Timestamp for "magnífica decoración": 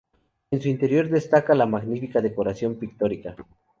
1.67-2.77